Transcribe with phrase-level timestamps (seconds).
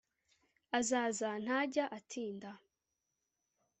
[0.77, 2.51] azaza ntajya atinda